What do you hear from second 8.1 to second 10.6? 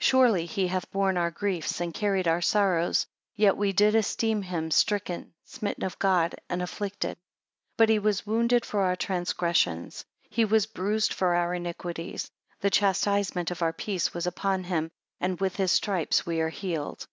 wounded for our transgressions; he